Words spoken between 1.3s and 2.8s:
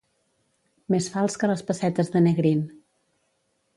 que les pessetes de Negrín.